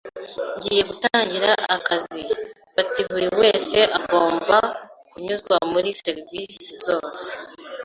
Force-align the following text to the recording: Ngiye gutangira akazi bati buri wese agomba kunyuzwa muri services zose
Ngiye 0.57 0.81
gutangira 0.89 1.49
akazi 1.75 2.23
bati 2.75 3.01
buri 3.09 3.27
wese 3.39 3.77
agomba 3.99 4.57
kunyuzwa 5.09 5.55
muri 5.71 5.89
services 6.01 6.65
zose 6.85 7.27